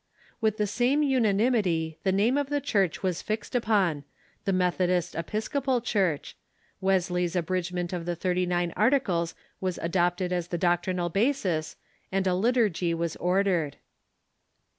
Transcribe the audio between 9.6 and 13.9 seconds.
adopted as the doctrinal basis, and a liturgy was ordered.